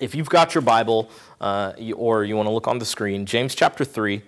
[0.00, 1.08] if you've got your Bible
[1.40, 4.22] uh, or you want to look on the screen, James chapter 3,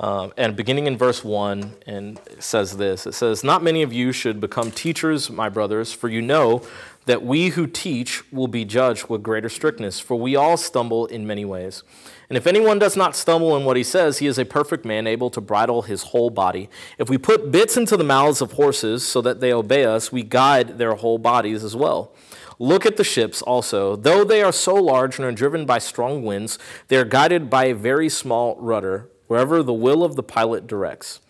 [0.00, 4.10] uh, and beginning in verse 1, and says this It says, Not many of you
[4.10, 6.62] should become teachers, my brothers, for you know
[7.06, 11.26] that we who teach will be judged with greater strictness, for we all stumble in
[11.26, 11.82] many ways.
[12.28, 15.06] And if anyone does not stumble in what he says, he is a perfect man,
[15.06, 16.70] able to bridle his whole body.
[16.98, 20.22] If we put bits into the mouths of horses so that they obey us, we
[20.22, 22.12] guide their whole bodies as well.
[22.58, 23.96] Look at the ships also.
[23.96, 26.58] Though they are so large and are driven by strong winds,
[26.88, 31.20] they are guided by a very small rudder, wherever the will of the pilot directs.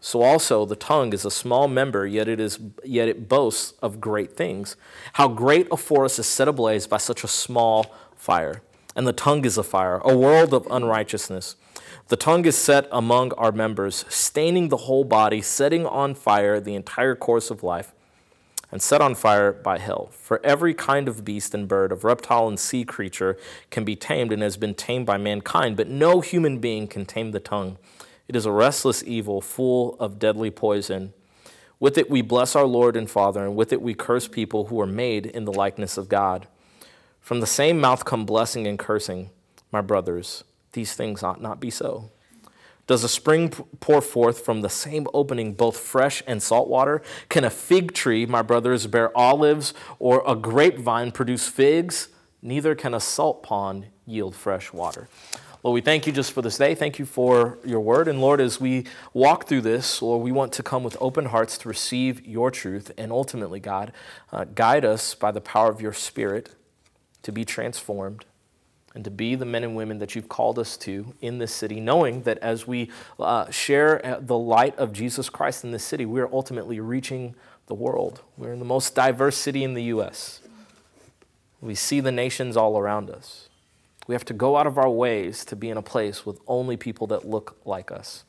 [0.00, 4.02] So also the tongue is a small member, yet it is yet it boasts of
[4.02, 4.76] great things.
[5.14, 8.60] How great a forest is set ablaze by such a small fire.
[8.94, 11.56] And the tongue is a fire, a world of unrighteousness.
[12.08, 16.74] The tongue is set among our members, staining the whole body, setting on fire the
[16.74, 17.94] entire course of life,
[18.74, 20.10] and set on fire by hell.
[20.10, 23.38] For every kind of beast and bird, of reptile and sea creature
[23.70, 27.30] can be tamed and has been tamed by mankind, but no human being can tame
[27.30, 27.78] the tongue.
[28.26, 31.12] It is a restless evil, full of deadly poison.
[31.78, 34.80] With it we bless our Lord and Father, and with it we curse people who
[34.80, 36.48] are made in the likeness of God.
[37.20, 39.30] From the same mouth come blessing and cursing.
[39.70, 42.10] My brothers, these things ought not be so.
[42.86, 47.02] Does a spring pour forth from the same opening both fresh and salt water?
[47.30, 52.08] Can a fig tree, my brothers, bear olives, or a grapevine produce figs?
[52.42, 55.08] Neither can a salt pond yield fresh water.
[55.62, 56.74] Lord, we thank you just for this day.
[56.74, 58.06] Thank you for your word.
[58.06, 61.56] And Lord, as we walk through this, Lord, we want to come with open hearts
[61.58, 62.92] to receive your truth.
[62.98, 63.92] And ultimately, God,
[64.30, 66.50] uh, guide us by the power of your spirit
[67.22, 68.26] to be transformed
[68.94, 71.80] and to be the men and women that you've called us to in this city,
[71.80, 76.06] knowing that as we uh, share uh, the light of Jesus Christ in this city,
[76.06, 77.34] we are ultimately reaching
[77.66, 78.22] the world.
[78.36, 80.40] We're in the most diverse city in the U.S.
[81.60, 83.48] We see the nations all around us.
[84.06, 86.76] We have to go out of our ways to be in a place with only
[86.76, 88.24] people that look like us.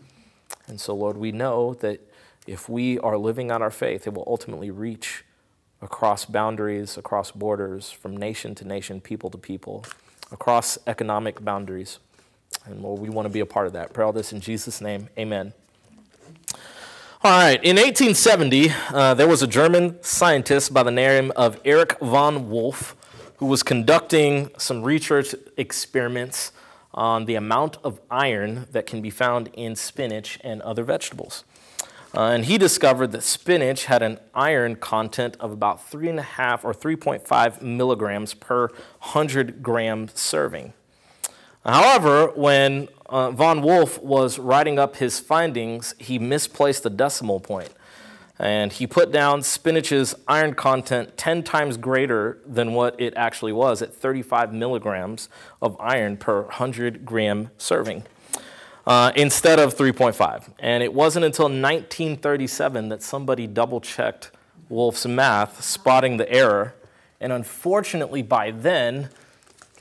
[0.68, 2.00] And so, Lord, we know that
[2.48, 5.26] if we are living out our faith, it will ultimately reach
[5.82, 9.86] across boundaries, across borders, from nation to nation, people to people,
[10.32, 12.00] across economic boundaries.
[12.66, 13.94] And Lord, we want to be a part of that.
[13.94, 15.10] Pray all this in Jesus' name.
[15.18, 15.54] Amen.
[17.24, 21.98] All right, in 1870, uh, there was a German scientist by the name of Erich
[22.00, 22.96] von Wolf
[23.38, 26.52] who was conducting some research experiments
[26.94, 31.44] on the amount of iron that can be found in spinach and other vegetables.
[32.16, 37.62] Uh, and he discovered that spinach had an iron content of about 3.5 or 3.5
[37.62, 40.74] milligrams per 100 gram serving.
[41.66, 47.72] However, when uh, von Wolf was writing up his findings, he misplaced the decimal point
[48.38, 53.82] and he put down spinach's iron content 10 times greater than what it actually was
[53.82, 55.30] at 35 milligrams
[55.62, 58.04] of iron per 100 gram serving
[58.86, 60.50] uh, instead of 3.5.
[60.60, 64.32] And it wasn't until 1937 that somebody double checked
[64.70, 66.76] Wolf's math, spotting the error.
[67.20, 69.10] And unfortunately, by then,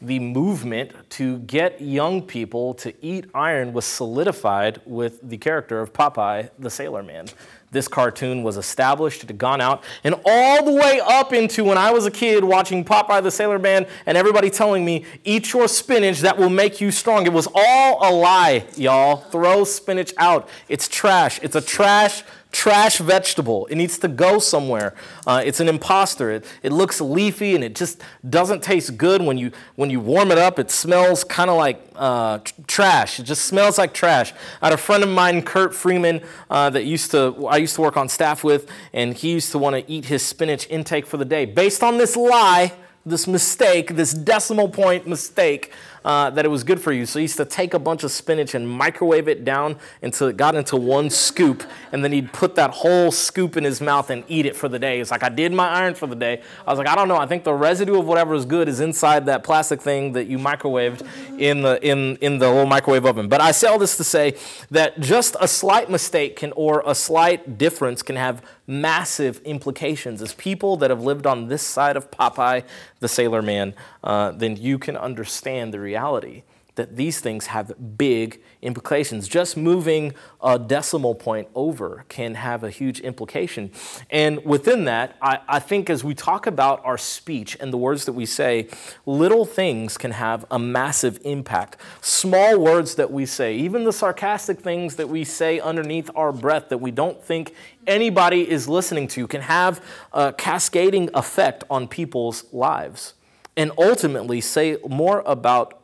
[0.01, 5.93] the movement to get young people to eat iron was solidified with the character of
[5.93, 7.27] Popeye the Sailor Man
[7.75, 9.23] this cartoon was established.
[9.23, 12.43] It had gone out and all the way up into when I was a kid
[12.45, 16.81] watching Popeye the Sailor Man and everybody telling me, eat your spinach, that will make
[16.81, 17.27] you strong.
[17.27, 19.17] It was all a lie, y'all.
[19.17, 20.49] Throw spinach out.
[20.69, 21.39] It's trash.
[21.43, 22.23] It's a trash
[22.55, 23.67] trash vegetable.
[23.67, 24.95] It needs to go somewhere.
[25.27, 26.31] Uh, it's an imposter.
[26.31, 28.01] It, it looks leafy and it just
[28.31, 30.59] doesn't taste good when you when you warm it up.
[30.61, 32.39] It smells kind of like uh,
[32.69, 33.19] trash.
[33.19, 34.33] It just smells like trash.
[34.63, 37.81] I had a friend of mine, Kurt Freeman, uh, that used to I used to
[37.83, 41.17] work on staff with, and he used to want to eat his spinach intake for
[41.17, 42.73] the day based on this lie,
[43.05, 45.73] this mistake, this decimal point mistake
[46.05, 47.07] uh, that it was good for you.
[47.07, 50.37] So he used to take a bunch of spinach and microwave it down until it
[50.37, 54.25] got into one scoop, and then he'd put that whole scoop in his mouth and
[54.29, 55.01] eat it for the day.
[55.01, 56.43] It's like, I did my iron for the day.
[56.67, 57.17] I was like, I don't know.
[57.17, 60.39] I think the residue of whatever is good is inside that plastic thing that you
[60.39, 61.07] microwaved
[61.39, 63.29] in the, in, in the little microwave oven.
[63.29, 64.37] But I say all this to say
[64.71, 70.23] that just a slight mistake can, or a slight difference can have massive implications.
[70.23, 72.65] As people that have lived on this side of Popeye
[73.01, 76.43] the Sailor Man, uh, then you can understand the reality
[76.77, 79.29] that these things have big implications.
[79.29, 80.13] Just moving
[80.43, 83.71] a decimal point over can have a huge implication.
[84.11, 88.05] And within that, I, I, think as we talk about our speech and the words
[88.07, 88.69] that we say,
[89.07, 91.77] little things can have a massive impact.
[92.01, 96.69] Small words that we say, even the sarcastic things that we say underneath our breath
[96.71, 97.55] that we don't think
[97.87, 103.15] anybody is listening to, can have a cascading effect on people's lives.
[103.57, 105.84] and ultimately say more about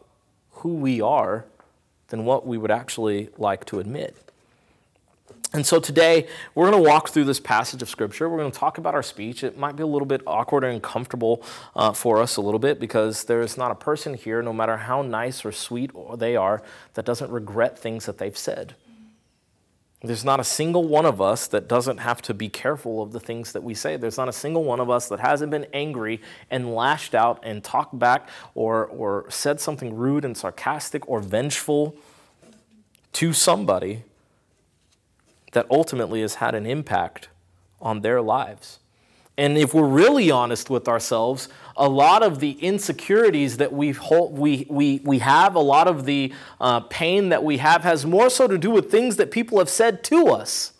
[0.60, 1.44] who we are
[2.08, 4.16] than what we would actually like to admit.
[5.52, 8.28] And so today, we're going to walk through this passage of Scripture.
[8.28, 9.42] We're going to talk about our speech.
[9.42, 11.42] It might be a little bit awkward and uncomfortable
[11.74, 15.02] uh, for us a little bit because there's not a person here, no matter how
[15.02, 16.62] nice or sweet they are,
[16.94, 18.76] that doesn't regret things that they've said.
[20.02, 23.20] There's not a single one of us that doesn't have to be careful of the
[23.20, 23.98] things that we say.
[23.98, 27.62] There's not a single one of us that hasn't been angry and lashed out and
[27.62, 31.96] talked back or, or said something rude and sarcastic or vengeful
[33.12, 34.04] to somebody
[35.52, 37.28] that ultimately has had an impact
[37.80, 38.78] on their lives.
[39.40, 43.96] And if we're really honest with ourselves, a lot of the insecurities that we
[44.32, 48.28] we, we, we have, a lot of the uh, pain that we have, has more
[48.28, 50.74] so to do with things that people have said to us.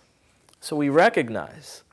[0.61, 1.85] So we recognize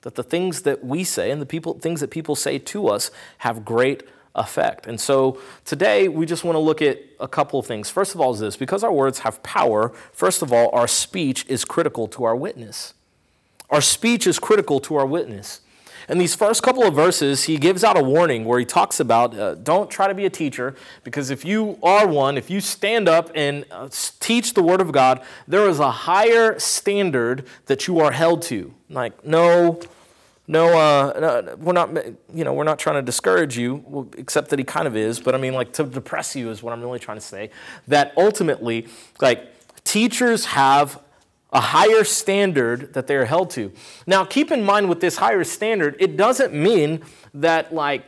[0.00, 3.10] that the things that we say and the people, things that people say to us
[3.38, 4.02] have great
[4.34, 4.86] effect.
[4.86, 7.90] And so today we just want to look at a couple of things.
[7.90, 11.44] First of all, is this because our words have power, first of all, our speech
[11.46, 12.94] is critical to our witness.
[13.68, 15.60] Our speech is critical to our witness.
[16.08, 19.36] In these first couple of verses, he gives out a warning where he talks about
[19.36, 23.08] uh, don't try to be a teacher, because if you are one, if you stand
[23.08, 23.88] up and uh,
[24.20, 28.72] teach the Word of God, there is a higher standard that you are held to.
[28.88, 29.80] Like, no,
[30.46, 31.92] no, uh, no, we're not,
[32.32, 35.18] you know, we're not trying to discourage you, except that he kind of is.
[35.18, 37.50] But I mean, like, to depress you is what I'm really trying to say.
[37.88, 38.86] That ultimately,
[39.20, 41.02] like, teachers have
[41.56, 43.72] a higher standard that they're held to.
[44.06, 48.04] Now, keep in mind with this higher standard, it doesn't mean that, like,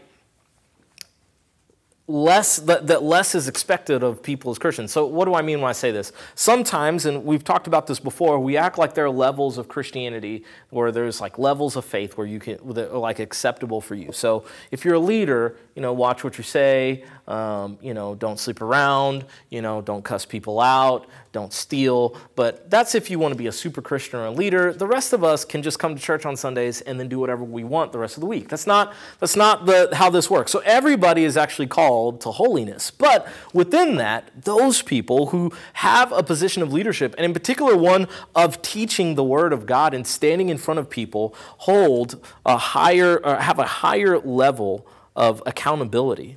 [2.08, 4.90] less that, that less is expected of people as Christians.
[4.90, 6.10] So what do I mean when I say this?
[6.34, 10.42] Sometimes, and we've talked about this before, we act like there are levels of Christianity
[10.70, 14.10] where there's like levels of faith where you can that are like acceptable for you.
[14.12, 18.40] So if you're a leader, you know, watch what you say, um, you know, don't
[18.40, 22.16] sleep around, you know, don't cuss people out, don't steal.
[22.36, 24.72] But that's if you want to be a super Christian or a leader.
[24.72, 27.44] The rest of us can just come to church on Sundays and then do whatever
[27.44, 28.48] we want the rest of the week.
[28.48, 30.50] That's not that's not the how this works.
[30.50, 32.90] So everybody is actually called to holiness.
[32.90, 38.08] But within that, those people who have a position of leadership, and in particular one
[38.34, 43.18] of teaching the word of God and standing in front of people, hold a higher
[43.24, 46.36] or have a higher level of accountability.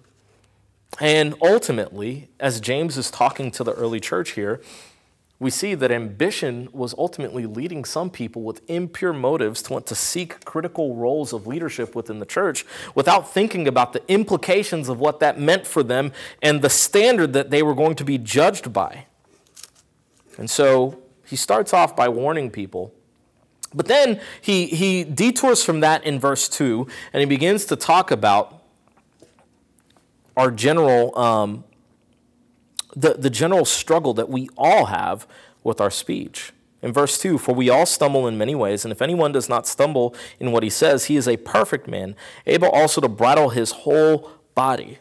[0.99, 4.61] And ultimately, as James is talking to the early church here,
[5.41, 9.95] we see that ambition was ultimately leading some people with impure motives to want to
[9.95, 15.19] seek critical roles of leadership within the church without thinking about the implications of what
[15.19, 16.11] that meant for them
[16.43, 19.07] and the standard that they were going to be judged by.
[20.37, 22.93] And so he starts off by warning people.
[23.73, 28.11] But then he, he detours from that in verse 2 and he begins to talk
[28.11, 28.61] about
[30.37, 31.63] our general, um,
[32.95, 35.27] the, the general struggle that we all have
[35.63, 36.53] with our speech.
[36.81, 39.67] In verse 2, for we all stumble in many ways, and if anyone does not
[39.67, 42.15] stumble in what he says, he is a perfect man,
[42.47, 44.97] able also to bridle his whole body.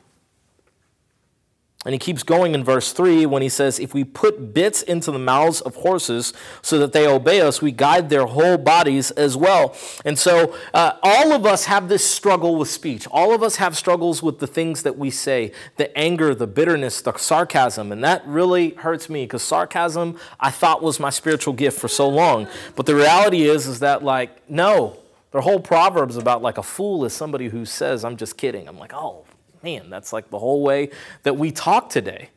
[1.87, 5.11] And he keeps going in verse 3 when he says, If we put bits into
[5.11, 9.35] the mouths of horses so that they obey us, we guide their whole bodies as
[9.35, 9.75] well.
[10.05, 13.07] And so uh, all of us have this struggle with speech.
[13.11, 17.01] All of us have struggles with the things that we say the anger, the bitterness,
[17.01, 17.93] the sarcasm.
[17.93, 22.07] And that really hurts me because sarcasm I thought was my spiritual gift for so
[22.11, 22.47] long.
[22.77, 24.99] But the reality is, is that, like, no.
[25.33, 28.69] Their whole proverbs about like a fool is somebody who says, I'm just kidding.
[28.69, 29.25] I'm like, oh,
[29.63, 30.91] Man, that's like the whole way
[31.23, 32.31] that we talk today.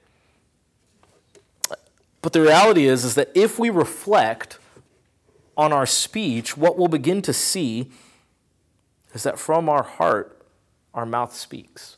[2.22, 4.58] But the reality is, is that if we reflect
[5.58, 7.92] on our speech, what we'll begin to see
[9.13, 10.42] is that from our heart,
[10.94, 11.98] our mouth speaks.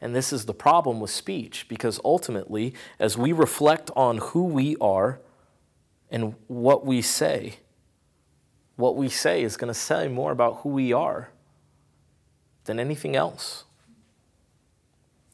[0.00, 4.76] And this is the problem with speech, because ultimately, as we reflect on who we
[4.80, 5.20] are
[6.10, 7.56] and what we say,
[8.76, 11.30] what we say is going to say more about who we are
[12.64, 13.64] than anything else.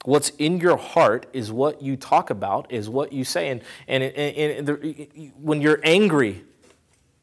[0.06, 3.48] What's in your heart is what you talk about, is what you say.
[3.48, 6.44] And, and, and, and when you're angry,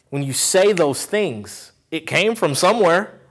[0.09, 3.21] when you say those things, it came from somewhere.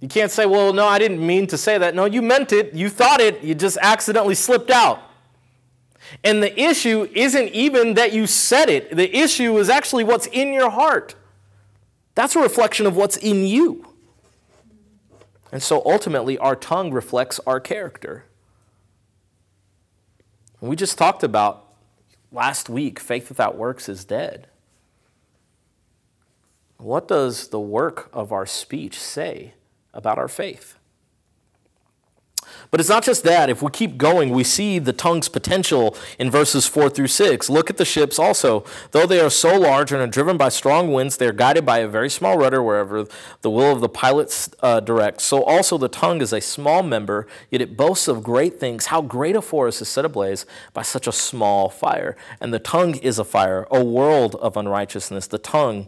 [0.00, 1.94] You can't say, well, no, I didn't mean to say that.
[1.94, 2.72] No, you meant it.
[2.72, 3.44] You thought it.
[3.44, 5.02] You just accidentally slipped out.
[6.24, 10.54] And the issue isn't even that you said it, the issue is actually what's in
[10.54, 11.14] your heart.
[12.14, 13.93] That's a reflection of what's in you.
[15.54, 18.24] And so ultimately, our tongue reflects our character.
[20.60, 21.68] We just talked about
[22.32, 24.48] last week faith without works is dead.
[26.78, 29.54] What does the work of our speech say
[29.92, 30.76] about our faith?
[32.74, 33.50] But it's not just that.
[33.50, 37.48] If we keep going, we see the tongue's potential in verses 4 through 6.
[37.48, 38.64] Look at the ships also.
[38.90, 41.78] Though they are so large and are driven by strong winds, they are guided by
[41.78, 43.06] a very small rudder wherever
[43.42, 45.22] the will of the pilot uh, directs.
[45.22, 48.86] So also the tongue is a small member, yet it boasts of great things.
[48.86, 52.16] How great a forest is set ablaze by such a small fire.
[52.40, 55.28] And the tongue is a fire, a world of unrighteousness.
[55.28, 55.86] The tongue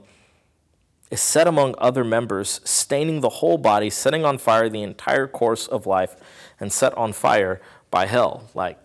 [1.11, 5.66] is set among other members, staining the whole body, setting on fire the entire course
[5.66, 6.14] of life
[6.61, 7.61] and set on fire
[7.91, 8.51] by hell.
[8.55, 8.79] Like,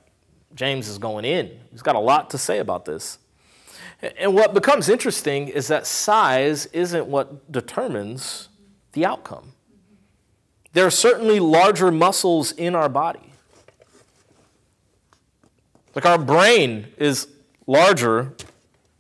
[0.56, 1.60] James is going in.
[1.72, 3.18] He's got a lot to say about this.
[4.18, 8.50] And what becomes interesting is that size isn't what determines
[8.94, 9.54] the outcome.
[10.74, 13.32] There are certainly larger muscles in our body.
[15.94, 17.28] Like our brain is
[17.68, 18.34] larger.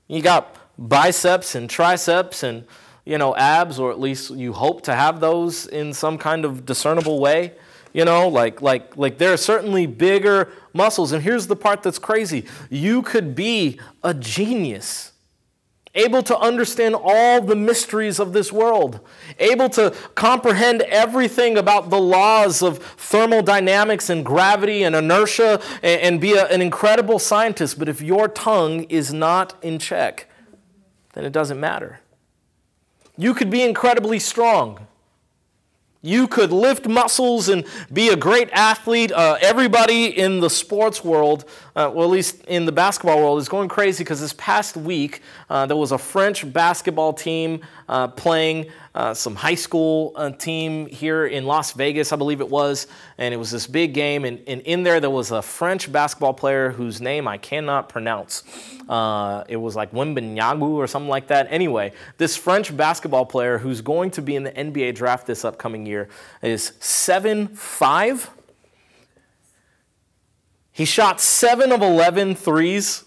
[0.07, 2.65] You got biceps and triceps and
[3.05, 6.65] you know abs or at least you hope to have those in some kind of
[6.65, 7.53] discernible way.
[7.93, 11.11] You know, like like like there are certainly bigger muscles.
[11.11, 12.45] And here's the part that's crazy.
[12.69, 15.11] You could be a genius,
[15.93, 19.01] able to understand all the mysteries of this world,
[19.39, 26.21] able to comprehend everything about the laws of thermodynamics and gravity and inertia and, and
[26.21, 27.77] be a, an incredible scientist.
[27.77, 30.29] But if your tongue is not in check,
[31.13, 31.99] then it doesn't matter.
[33.17, 34.87] You could be incredibly strong.
[36.03, 39.11] You could lift muscles and be a great athlete.
[39.11, 43.47] Uh, everybody in the sports world, uh, well, at least in the basketball world, is
[43.47, 48.71] going crazy because this past week uh, there was a French basketball team uh, playing
[48.93, 53.33] uh, some high school uh, team here in Las Vegas, I believe it was, and
[53.33, 54.25] it was this big game.
[54.25, 58.43] And, and in there, there was a French basketball player whose name I cannot pronounce.
[58.89, 61.47] Uh, it was like Wembanyama or something like that.
[61.49, 65.85] Anyway, this French basketball player who's going to be in the NBA draft this upcoming
[65.85, 66.09] year
[66.41, 68.29] is seven five.
[70.73, 73.03] He shot seven of 11 threes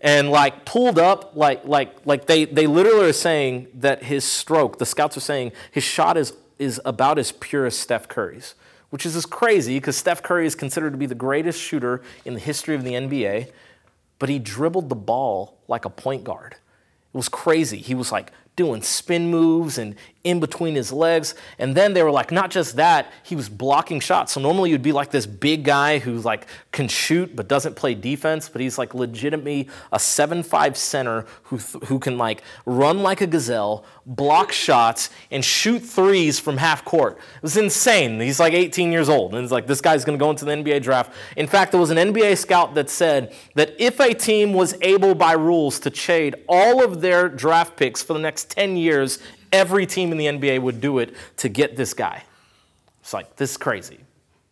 [0.00, 4.78] and like pulled up like like like they they literally are saying that his stroke
[4.78, 8.54] the scouts are saying his shot is is about as pure as Steph Curry's
[8.90, 12.34] which is just crazy because Steph Curry is considered to be the greatest shooter in
[12.34, 13.50] the history of the NBA
[14.18, 16.52] but he dribbled the ball like a point guard.
[16.52, 17.78] It was crazy.
[17.78, 21.34] He was like doing spin moves and in between his legs.
[21.58, 24.32] And then they were like, not just that, he was blocking shots.
[24.32, 27.94] So normally you'd be like this big guy who like can shoot but doesn't play
[27.94, 33.26] defense, but he's like legitimately a seven-five center who, who can like run like a
[33.26, 37.18] gazelle, block shots, and shoot threes from half court.
[37.36, 38.20] It was insane.
[38.20, 39.34] He's like 18 years old.
[39.34, 41.12] And it's like, this guy's gonna go into the NBA draft.
[41.36, 45.14] In fact, there was an NBA scout that said that if a team was able
[45.14, 49.18] by rules to trade all of their draft picks for the next 10 years
[49.52, 52.22] Every team in the NBA would do it to get this guy.
[53.00, 54.00] It's like, this is crazy.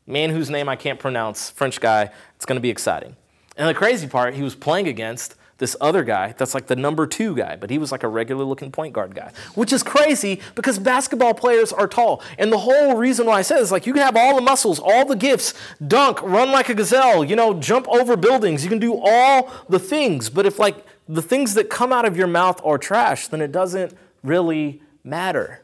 [0.07, 3.17] Man whose name I can't pronounce, French guy, it's going to be exciting.
[3.57, 7.07] And the crazy part, he was playing against this other guy that's like the number
[7.07, 10.41] two guy, but he was like a regular looking point guard guy, which is crazy
[10.55, 12.23] because basketball players are tall.
[12.38, 14.79] And the whole reason why I said is like you can have all the muscles,
[14.79, 15.55] all the gifts,
[15.87, 19.79] dunk, run like a gazelle, you know, jump over buildings, you can do all the
[19.79, 20.29] things.
[20.29, 23.53] But if like the things that come out of your mouth are trash, then it
[23.53, 25.63] doesn't really matter.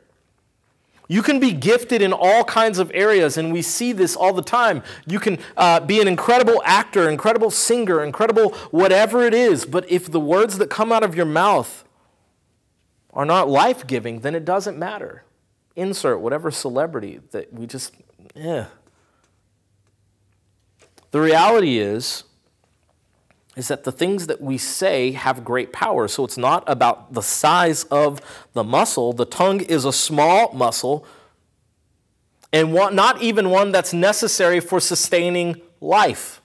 [1.08, 4.42] You can be gifted in all kinds of areas, and we see this all the
[4.42, 4.82] time.
[5.06, 10.10] You can uh, be an incredible actor, incredible singer, incredible whatever it is, but if
[10.10, 11.84] the words that come out of your mouth
[13.12, 15.24] are not life giving, then it doesn't matter.
[15.76, 17.94] Insert whatever celebrity that we just,
[18.34, 18.66] yeah.
[21.10, 22.24] The reality is,
[23.56, 26.08] is that the things that we say have great power.
[26.08, 28.20] So it's not about the size of
[28.54, 29.12] the muscle.
[29.12, 31.06] The tongue is a small muscle,
[32.52, 36.40] and one, not even one that's necessary for sustaining life.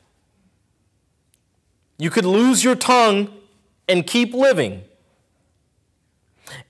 [1.97, 3.29] You could lose your tongue
[3.89, 4.83] and keep living.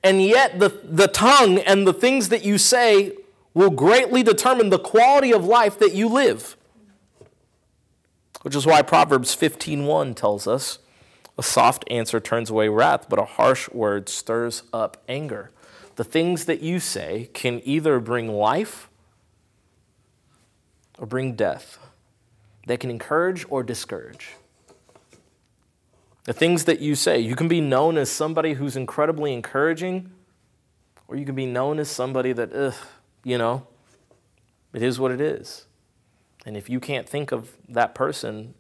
[0.04, 3.14] And yet, the, the tongue and the things that you say
[3.54, 6.57] will greatly determine the quality of life that you live
[8.48, 10.80] which is why Proverbs 15:1 tells us,
[11.38, 15.52] a soft answer turns away wrath, but a harsh word stirs up anger.
[15.98, 18.88] The things that you say can either bring life
[20.98, 21.78] or bring death.
[22.66, 24.36] They can encourage or discourage.
[26.24, 30.10] The things that you say, you can be known as somebody who's incredibly encouraging,
[31.10, 32.76] or you can be known as somebody that, ugh,
[33.26, 33.68] you know,
[34.72, 35.66] it is what it is.
[36.48, 38.54] And if you can't think of that person,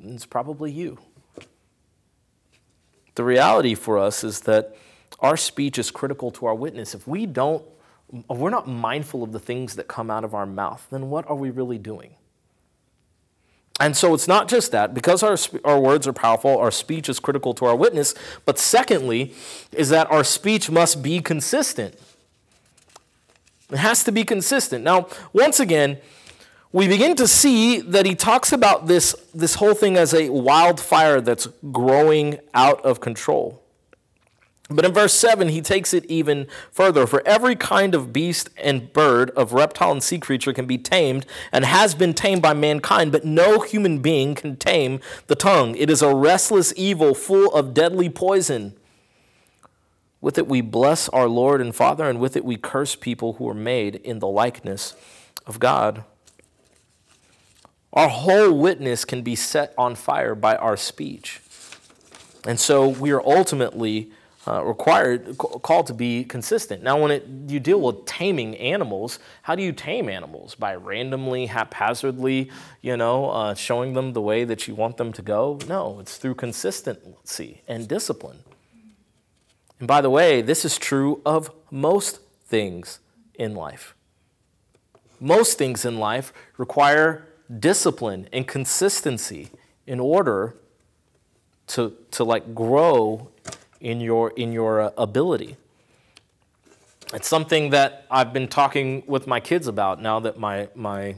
[0.00, 0.98] it's probably you.
[3.16, 4.76] The reality for us is that
[5.18, 6.94] our speech is critical to our witness.
[6.94, 7.64] If we don't,
[8.12, 11.28] if we're not mindful of the things that come out of our mouth, then what
[11.28, 12.14] are we really doing?
[13.80, 17.18] And so it's not just that, because our, our words are powerful, our speech is
[17.18, 19.34] critical to our witness, but secondly,
[19.72, 21.98] is that our speech must be consistent.
[23.72, 24.84] It has to be consistent.
[24.84, 25.98] Now, once again,
[26.72, 31.20] we begin to see that he talks about this, this whole thing as a wildfire
[31.20, 33.62] that's growing out of control.
[34.70, 37.06] But in verse 7, he takes it even further.
[37.06, 41.26] For every kind of beast and bird, of reptile and sea creature can be tamed
[41.50, 45.76] and has been tamed by mankind, but no human being can tame the tongue.
[45.76, 48.74] It is a restless evil full of deadly poison.
[50.22, 53.48] With it we bless our Lord and Father, and with it we curse people who
[53.50, 54.94] are made in the likeness
[55.46, 56.04] of God.
[57.92, 61.40] Our whole witness can be set on fire by our speech.
[62.46, 64.10] And so we are ultimately
[64.46, 66.82] uh, required, called to be consistent.
[66.82, 70.56] Now, when it, you deal with taming animals, how do you tame animals?
[70.56, 75.22] By randomly, haphazardly, you know, uh, showing them the way that you want them to
[75.22, 75.60] go?
[75.68, 78.38] No, it's through consistency and discipline.
[79.78, 82.98] And by the way, this is true of most things
[83.34, 83.94] in life.
[85.20, 89.50] Most things in life require discipline and consistency
[89.86, 90.54] in order
[91.68, 93.28] to, to like grow
[93.80, 95.56] in your, in your uh, ability.
[97.12, 101.16] It's something that I've been talking with my kids about now that my, my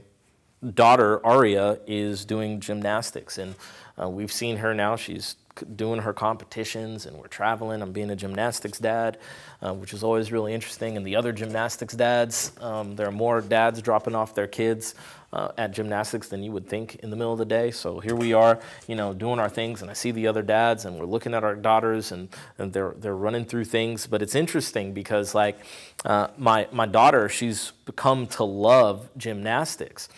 [0.75, 3.39] daughter, Aria, is doing gymnastics.
[3.39, 3.55] And
[4.01, 4.97] uh, we've seen her now.
[4.97, 5.37] She's
[5.77, 7.83] doing her competitions and we're traveling.
[7.83, 9.19] I'm being a gymnastics dad,
[9.63, 10.97] uh, which is always really interesting.
[10.97, 14.95] And the other gymnastics dads, um, there are more dads dropping off their kids
[15.35, 17.71] uh, at gymnastics than you would think in the middle of the day.
[17.73, 20.85] So here we are, you know, doing our things, and I see the other dads,
[20.85, 24.07] and we're looking at our daughters, and, and they're they're running through things.
[24.07, 25.59] But it's interesting because like
[26.05, 30.09] uh, my my daughter, she's come to love gymnastics,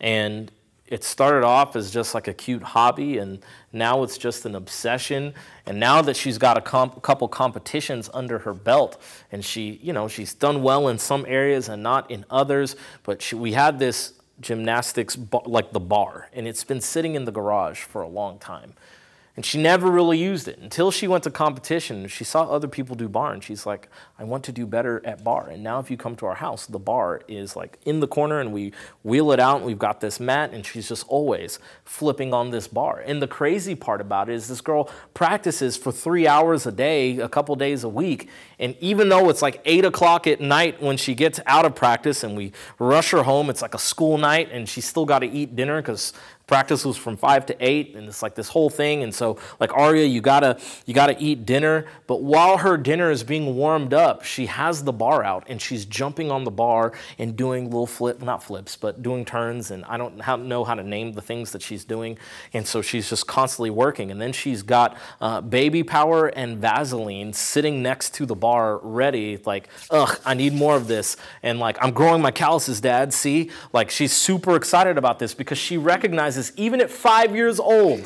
[0.00, 0.50] and
[0.92, 5.32] it started off as just like a cute hobby and now it's just an obsession
[5.66, 9.00] and now that she's got a comp- couple competitions under her belt
[9.32, 13.22] and she you know she's done well in some areas and not in others but
[13.22, 17.32] she, we had this gymnastics, bar, like the bar, and it's been sitting in the
[17.32, 18.74] garage for a long time.
[19.34, 22.06] And she never really used it until she went to competition.
[22.06, 25.24] She saw other people do bar, and she's like, I want to do better at
[25.24, 25.48] bar.
[25.48, 28.40] And now, if you come to our house, the bar is like in the corner,
[28.40, 32.34] and we wheel it out, and we've got this mat, and she's just always flipping
[32.34, 33.02] on this bar.
[33.06, 37.16] And the crazy part about it is this girl practices for three hours a day,
[37.16, 38.28] a couple days a week.
[38.58, 42.22] And even though it's like eight o'clock at night when she gets out of practice
[42.22, 45.26] and we rush her home, it's like a school night, and she's still got to
[45.26, 46.12] eat dinner because
[46.52, 49.02] practice was from five to eight and it's like this whole thing.
[49.02, 51.86] And so like aria you gotta you gotta eat dinner.
[52.06, 55.86] But while her dinner is being warmed up she has the bar out and she's
[55.86, 59.96] jumping on the bar and doing little flip not flips but doing turns and i
[59.96, 62.18] don't know how to name the things that she's doing.
[62.52, 64.10] And so she's just constantly working.
[64.10, 69.38] And then she's got uh, baby power and vaseline sitting next to the bar ready
[69.46, 71.16] like ugh i need more of this.
[71.42, 73.14] And like i'm growing my calluses dad.
[73.14, 73.50] See?
[73.72, 78.00] Like she's super excited about this because she recognizes even at five years old,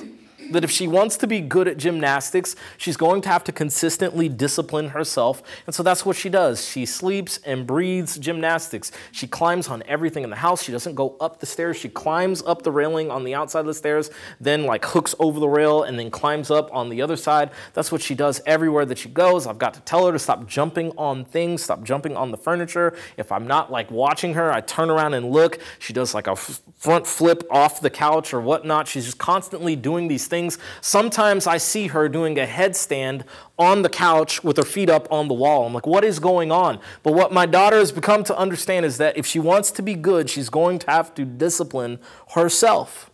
[0.52, 4.28] that if she wants to be good at gymnastics, she's going to have to consistently
[4.28, 5.42] discipline herself.
[5.66, 6.66] And so that's what she does.
[6.66, 8.92] She sleeps and breathes gymnastics.
[9.12, 10.62] She climbs on everything in the house.
[10.62, 11.76] She doesn't go up the stairs.
[11.76, 15.40] She climbs up the railing on the outside of the stairs, then like hooks over
[15.40, 17.50] the rail and then climbs up on the other side.
[17.74, 19.46] That's what she does everywhere that she goes.
[19.46, 22.96] I've got to tell her to stop jumping on things, stop jumping on the furniture.
[23.16, 25.59] If I'm not like watching her, I turn around and look.
[25.78, 28.88] She does like a front flip off the couch or whatnot.
[28.88, 30.59] She's just constantly doing these things things.
[30.83, 33.22] Sometimes I see her doing a headstand
[33.59, 35.66] on the couch with her feet up on the wall.
[35.66, 36.79] I'm like, what is going on?
[37.03, 39.94] But what my daughter has become to understand is that if she wants to be
[39.94, 41.99] good, she's going to have to discipline
[42.35, 43.11] herself.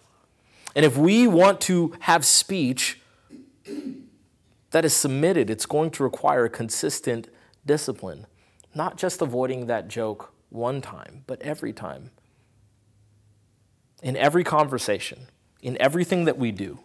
[0.75, 2.99] And if we want to have speech
[4.71, 7.29] that is submitted, it's going to require consistent
[7.65, 8.27] discipline,
[8.75, 12.11] not just avoiding that joke one time, but every time.
[14.03, 15.29] In every conversation,
[15.61, 16.81] in everything that we do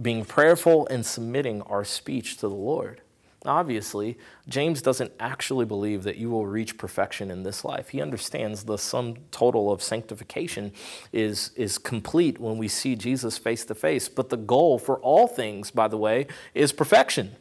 [0.00, 3.00] being prayerful and submitting our speech to the Lord.
[3.44, 7.90] Obviously, James doesn't actually believe that you will reach perfection in this life.
[7.90, 10.72] He understands the sum total of sanctification
[11.12, 14.08] is, is complete when we see Jesus face to face.
[14.08, 17.36] But the goal for all things, by the way, is perfection.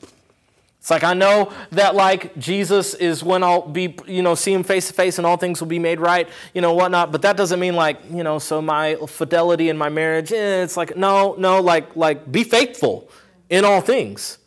[0.88, 4.64] It's like I know that like Jesus is when I'll be, you know, see him
[4.64, 7.12] face to face and all things will be made right, you know, whatnot.
[7.12, 10.78] But that doesn't mean like, you know, so my fidelity in my marriage, eh, it's
[10.78, 13.10] like, no, no, like like be faithful
[13.50, 14.38] in all things.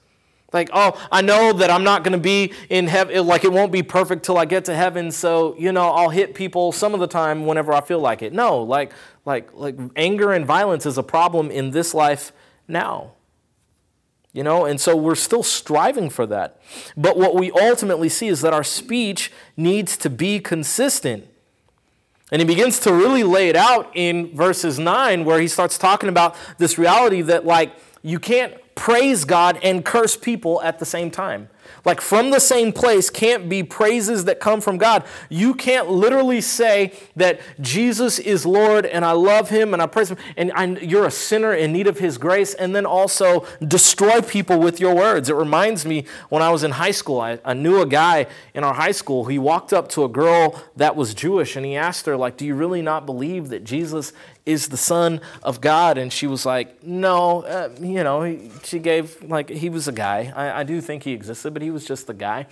[0.50, 3.70] Like, oh, I know that I'm not going to be in heaven, like it won't
[3.70, 7.00] be perfect till I get to heaven, so, you know, I'll hit people some of
[7.00, 8.32] the time whenever I feel like it.
[8.32, 8.92] No, like,
[9.26, 12.32] like, like anger and violence is a problem in this life
[12.66, 13.12] now.
[14.32, 16.60] You know, and so we're still striving for that.
[16.96, 21.26] But what we ultimately see is that our speech needs to be consistent.
[22.30, 26.08] And he begins to really lay it out in verses 9, where he starts talking
[26.08, 31.10] about this reality that, like, you can't praise God and curse people at the same
[31.10, 31.48] time.
[31.84, 35.04] Like from the same place can't be praises that come from God.
[35.28, 40.10] You can't literally say that Jesus is Lord and I love him and I praise
[40.10, 44.20] him and I, you're a sinner in need of his grace and then also destroy
[44.20, 45.28] people with your words.
[45.28, 48.64] It reminds me when I was in high school, I, I knew a guy in
[48.64, 49.26] our high school.
[49.26, 52.46] He walked up to a girl that was Jewish and he asked her, like, do
[52.46, 54.12] you really not believe that Jesus
[54.46, 55.98] is the Son of God?
[55.98, 59.92] And she was like, No, uh, you know, he, she gave, like, he was a
[59.92, 60.32] guy.
[60.34, 62.46] I, I, do think he existed, but he was just a guy.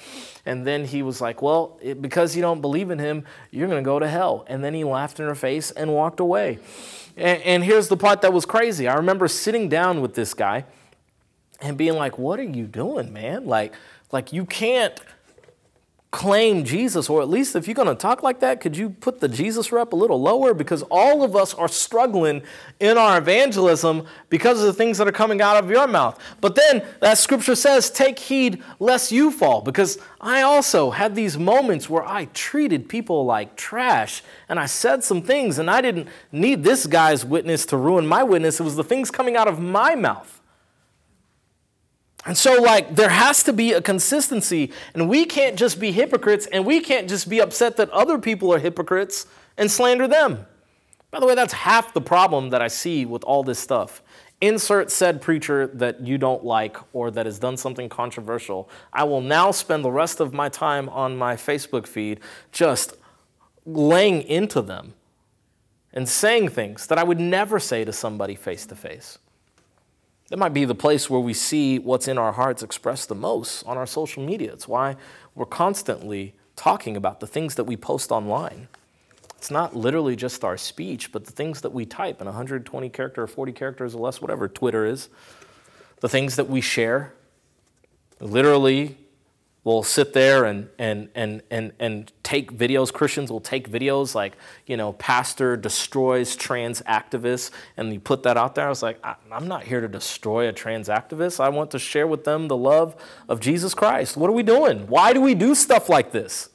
[0.47, 3.83] And then he was like, Well, it, because you don't believe in him, you're going
[3.83, 4.45] to go to hell.
[4.49, 6.59] And then he laughed in her face and walked away.
[7.17, 10.65] And, and here's the part that was crazy I remember sitting down with this guy
[11.61, 13.47] and being like, What are you doing, man?
[13.47, 13.75] Like,
[14.13, 14.99] like you can't
[16.11, 19.21] claim Jesus, or at least if you're going to talk like that, could you put
[19.21, 20.55] the Jesus rep a little lower?
[20.55, 22.43] Because all of us are struggling
[22.81, 26.19] in our evangelism because of the things that are coming out of your mouth.
[26.41, 31.37] But then that scripture says, take heed lest you fall, because I also had these
[31.37, 36.09] moments where I treated people like trash and I said some things, and I didn't
[36.33, 38.61] need this guy's witness to ruin my witness.
[38.61, 40.38] It was the things coming out of my mouth.
[42.27, 46.47] And so, like, there has to be a consistency, and we can't just be hypocrites,
[46.47, 49.27] and we can't just be upset that other people are hypocrites
[49.57, 50.47] and slander them.
[51.11, 54.03] By the way, that's half the problem that I see with all this stuff.
[54.41, 58.69] Insert said preacher that you don't like or that has done something controversial.
[58.93, 62.21] I will now spend the rest of my time on my Facebook feed
[62.53, 62.95] just
[63.65, 64.95] laying into them
[65.93, 69.19] and saying things that I would never say to somebody face to face.
[70.29, 73.63] That might be the place where we see what's in our hearts expressed the most
[73.65, 74.53] on our social media.
[74.53, 74.97] It's why
[75.35, 78.69] we're constantly talking about the things that we post online.
[79.37, 83.23] It's not literally just our speech, but the things that we type in 120 character
[83.23, 85.09] or 40 characters or less, whatever Twitter is,
[86.01, 87.15] the things that we share.
[88.21, 88.99] Literally,
[89.69, 92.91] will sit there and, and, and, and, and take videos.
[92.91, 94.35] Christians will take videos like,
[94.67, 98.65] you know, pastor destroys trans activists, and you put that out there.
[98.65, 98.99] I was like,
[99.31, 101.39] I'm not here to destroy a trans activist.
[101.39, 102.97] I want to share with them the love
[103.29, 104.17] of Jesus Christ.
[104.17, 104.87] What are we doing?
[104.87, 106.49] Why do we do stuff like this?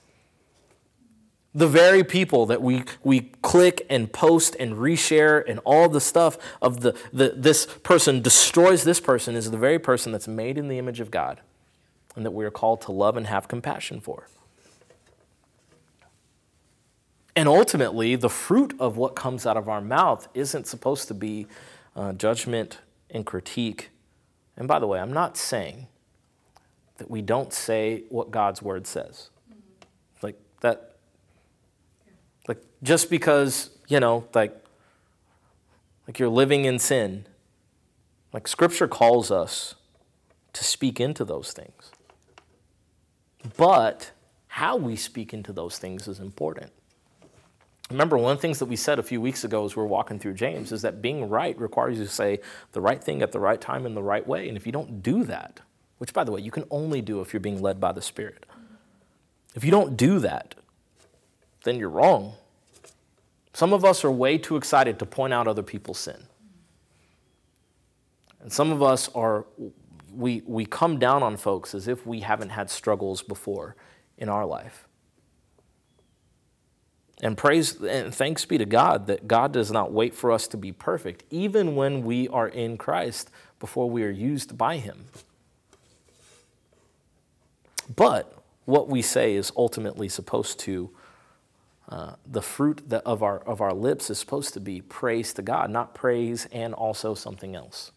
[1.53, 6.39] The very people that we, we click and post and reshare and all the stuff
[6.63, 10.67] of the, the this person destroys this person is the very person that's made in
[10.67, 11.41] the image of God
[12.15, 14.27] and that we are called to love and have compassion for.
[17.35, 21.47] And ultimately, the fruit of what comes out of our mouth isn't supposed to be
[21.95, 23.89] uh, judgment and critique.
[24.55, 25.87] And by the way, I'm not saying
[26.97, 29.29] that we don't say what God's word says.
[30.21, 30.93] Like that,
[32.47, 34.55] like just because, you know, like,
[36.07, 37.25] like you're living in sin,
[38.31, 39.73] like scripture calls us
[40.53, 41.92] to speak into those things.
[43.57, 44.11] But
[44.47, 46.71] how we speak into those things is important.
[47.89, 49.87] Remember, one of the things that we said a few weeks ago as we are
[49.87, 52.39] walking through James is that being right requires you to say
[52.71, 54.47] the right thing at the right time in the right way.
[54.47, 55.59] And if you don't do that,
[55.97, 58.45] which, by the way, you can only do if you're being led by the Spirit,
[59.53, 60.55] if you don't do that,
[61.63, 62.33] then you're wrong.
[63.53, 66.23] Some of us are way too excited to point out other people's sin.
[68.41, 69.45] And some of us are
[70.15, 73.75] we, we come down on folks as if we haven't had struggles before
[74.17, 74.87] in our life.
[77.21, 80.57] And praise and thanks be to God that God does not wait for us to
[80.57, 85.05] be perfect, even when we are in Christ before we are used by Him.
[87.95, 90.89] But what we say is ultimately supposed to,
[91.87, 95.69] uh, the fruit of, our, of our lips is supposed to be praise to God,
[95.69, 97.92] not praise and also something else.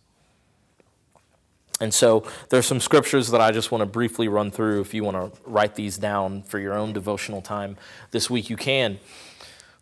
[1.80, 4.80] And so there's some scriptures that I just want to briefly run through.
[4.80, 7.76] If you want to write these down for your own devotional time
[8.12, 8.98] this week, you can.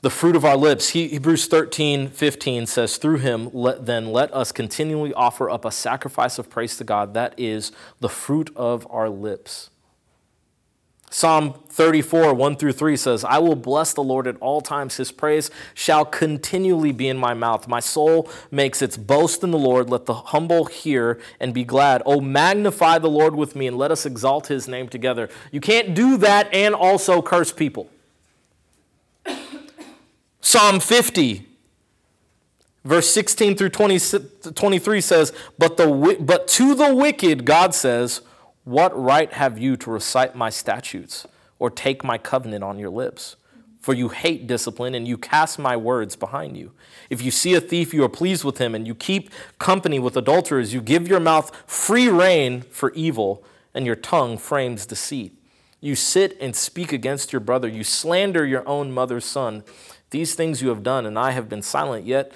[0.04, 4.52] The fruit of our lips, Hebrews 13, 15 says, Through him, let, then let us
[4.52, 7.14] continually offer up a sacrifice of praise to God.
[7.14, 9.70] That is the fruit of our lips.
[11.14, 14.96] Psalm 34, 1 through 3 says, I will bless the Lord at all times.
[14.96, 17.68] His praise shall continually be in my mouth.
[17.68, 19.88] My soul makes its boast in the Lord.
[19.88, 22.02] Let the humble hear and be glad.
[22.04, 25.28] Oh, magnify the Lord with me and let us exalt his name together.
[25.52, 27.88] You can't do that and also curse people.
[30.40, 31.46] Psalm 50,
[32.84, 34.00] verse 16 through 20,
[34.52, 38.20] 23 says, but, the, but to the wicked, God says,
[38.64, 41.26] what right have you to recite my statutes
[41.58, 43.36] or take my covenant on your lips?
[43.78, 46.72] For you hate discipline and you cast my words behind you.
[47.10, 50.16] If you see a thief, you are pleased with him, and you keep company with
[50.16, 50.72] adulterers.
[50.72, 55.38] You give your mouth free rein for evil, and your tongue frames deceit.
[55.82, 57.68] You sit and speak against your brother.
[57.68, 59.64] You slander your own mother's son.
[60.08, 62.32] These things you have done, and I have been silent, yet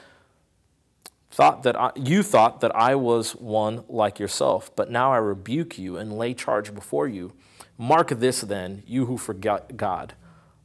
[1.31, 5.79] thought that I, you thought that I was one like yourself, but now I rebuke
[5.79, 7.33] you and lay charge before you.
[7.77, 10.15] Mark this then, you who forget God,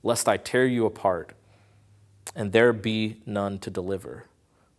[0.01, 1.33] lest I tear you apart,
[2.35, 4.25] and there be none to deliver.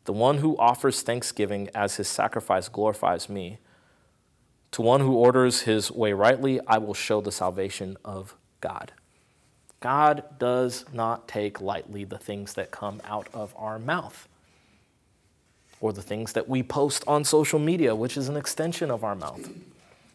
[0.05, 3.59] The one who offers thanksgiving as his sacrifice glorifies me.
[4.73, 8.93] To one who orders his way rightly, I will show the salvation of God.
[9.81, 14.29] God does not take lightly the things that come out of our mouth
[15.85, 19.15] or the things that we post on social media, which is an extension of our
[19.15, 19.51] mouth,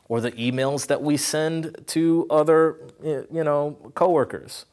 [0.08, 4.66] or the emails that we send to other, you know, coworkers.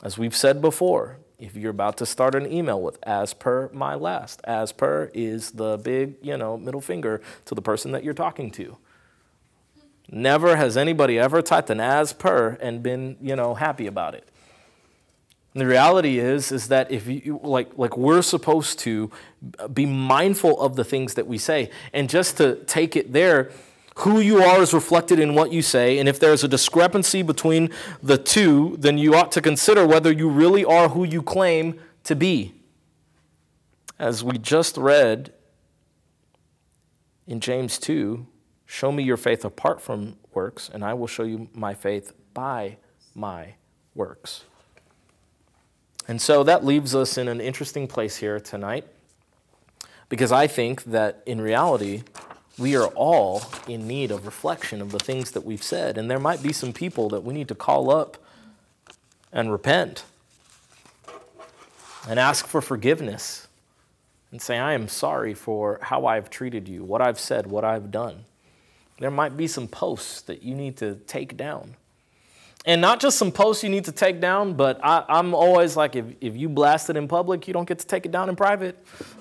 [0.00, 3.96] As we've said before, if you're about to start an email with as per my
[3.96, 8.14] last, as per is the big, you know, middle finger to the person that you're
[8.14, 8.76] talking to.
[10.08, 14.28] Never has anybody ever typed an as per and been, you know, happy about it.
[15.54, 19.10] And the reality is, is that if you like, like we're supposed to
[19.72, 23.50] be mindful of the things that we say, and just to take it there,
[23.96, 27.68] who you are is reflected in what you say, and if there's a discrepancy between
[28.02, 32.16] the two, then you ought to consider whether you really are who you claim to
[32.16, 32.54] be.
[33.98, 35.34] As we just read
[37.26, 38.26] in James 2,
[38.64, 42.78] show me your faith apart from works, and I will show you my faith by
[43.14, 43.54] my
[43.94, 44.44] works.
[46.08, 48.84] And so that leaves us in an interesting place here tonight
[50.08, 52.02] because I think that in reality,
[52.58, 55.96] we are all in need of reflection of the things that we've said.
[55.96, 58.18] And there might be some people that we need to call up
[59.32, 60.04] and repent
[62.08, 63.48] and ask for forgiveness
[64.30, 67.90] and say, I am sorry for how I've treated you, what I've said, what I've
[67.90, 68.24] done.
[68.98, 71.76] There might be some posts that you need to take down
[72.64, 75.96] and not just some posts you need to take down, but I, am always like,
[75.96, 78.36] if, if you blast it in public, you don't get to take it down in
[78.36, 78.78] private.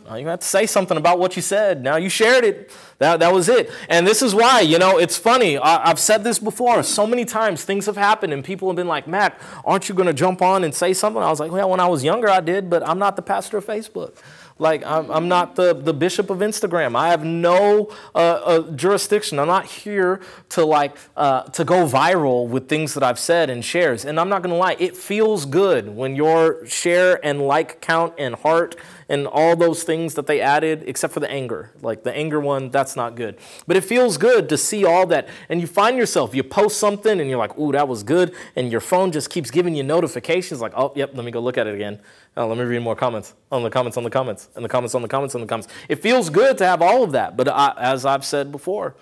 [0.10, 1.82] Uh, you have to say something about what you said.
[1.82, 2.72] Now you shared it.
[3.00, 3.72] That, that was it.
[3.90, 5.58] And this is why, you know, it's funny.
[5.58, 7.64] I, I've said this before so many times.
[7.64, 10.64] Things have happened, and people have been like, Matt, aren't you going to jump on
[10.64, 11.22] and say something?
[11.22, 13.58] I was like, well, when I was younger, I did, but I'm not the pastor
[13.58, 14.14] of Facebook.
[14.62, 16.96] Like, I'm, I'm not the, the bishop of Instagram.
[16.96, 19.40] I have no uh, uh, jurisdiction.
[19.40, 23.66] I'm not here to like uh, to go viral with things that I've said and
[23.66, 24.06] shares.
[24.06, 28.14] And I'm not going to lie, it feels good when your share and like count
[28.20, 28.76] and heart
[29.10, 31.72] and all those things that they added, except for the anger.
[31.82, 33.38] Like the anger one, that's not good.
[33.66, 35.28] But it feels good to see all that.
[35.50, 38.36] And you find yourself, you post something and you're like, ooh, that was good.
[38.56, 41.58] And your phone just keeps giving you notifications like, oh, yep, let me go look
[41.58, 42.00] at it again.
[42.38, 44.96] Oh, let me read more comments on the comments on the comments and the comments
[44.96, 45.68] on the comments on the comments.
[45.90, 47.36] It feels good to have all of that.
[47.36, 48.96] But I, as I've said before,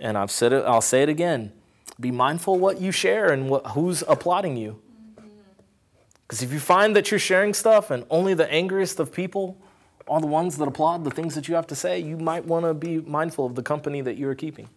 [0.00, 1.52] and I've said it, I'll say it again
[2.00, 4.80] be mindful what you share and what, who's applauding you.
[6.26, 9.58] Because if you find that you're sharing stuff and only the angriest of people
[10.08, 12.64] are the ones that applaud the things that you have to say, you might want
[12.64, 14.68] to be mindful of the company that you're keeping.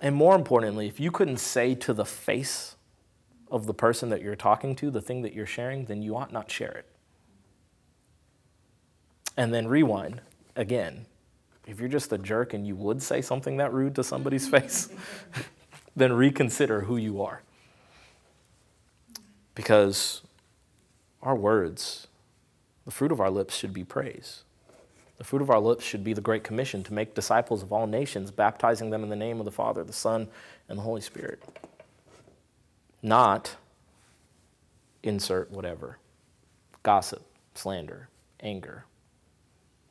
[0.00, 2.76] And more importantly, if you couldn't say to the face
[3.54, 6.32] of the person that you're talking to the thing that you're sharing, then you ought
[6.32, 6.86] not share it.
[9.36, 10.20] And then rewind
[10.56, 11.06] again.
[11.64, 14.88] If you're just a jerk and you would say something that rude to somebody's face,
[15.96, 17.42] then reconsider who you are
[19.54, 20.22] because
[21.22, 22.08] our words,
[22.84, 24.42] the fruit of our lips should be praise.
[25.16, 27.86] The fruit of our lips should be the Great Commission to make disciples of all
[27.86, 30.26] nations, baptizing them in the name of the Father, the Son,
[30.68, 31.40] and the Holy Spirit.
[33.04, 33.56] Not
[35.02, 35.98] insert whatever
[36.82, 37.22] gossip,
[37.54, 38.08] slander,
[38.40, 38.84] anger,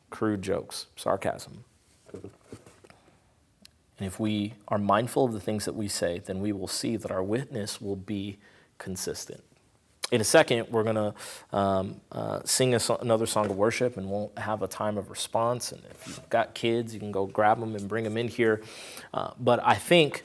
[0.10, 1.64] crude jokes, sarcasm.
[2.12, 6.98] And if we are mindful of the things that we say, then we will see
[6.98, 8.38] that our witness will be
[8.80, 9.44] consistent.
[10.12, 14.10] In a second, we're going to um, uh, sing so- another song of worship and
[14.10, 15.72] we'll have a time of response.
[15.72, 18.62] And if you've got kids, you can go grab them and bring them in here.
[19.14, 20.24] Uh, but I think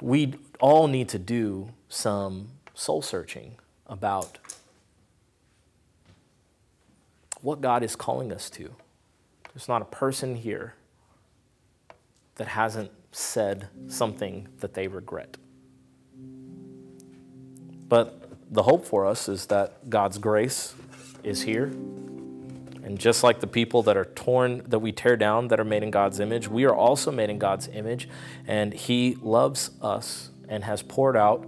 [0.00, 3.56] we all need to do some soul searching
[3.86, 4.38] about
[7.40, 8.74] what God is calling us to.
[9.52, 10.74] There's not a person here
[12.36, 15.36] that hasn't said something that they regret.
[17.88, 20.74] But the hope for us is that God's grace
[21.22, 21.72] is here.
[22.82, 25.82] And just like the people that are torn, that we tear down, that are made
[25.82, 28.08] in God's image, we are also made in God's image.
[28.46, 31.46] And He loves us and has poured out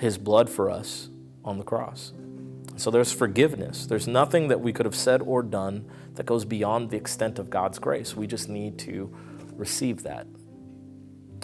[0.00, 1.08] His blood for us
[1.44, 2.12] on the cross.
[2.76, 3.86] So there's forgiveness.
[3.86, 7.50] There's nothing that we could have said or done that goes beyond the extent of
[7.50, 8.16] God's grace.
[8.16, 9.14] We just need to
[9.54, 10.26] receive that.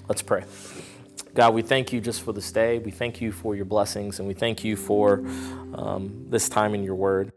[0.09, 0.45] Let's pray.
[1.35, 2.79] God, we thank you just for this day.
[2.79, 5.23] We thank you for your blessings, and we thank you for
[5.75, 7.33] um, this time in your word.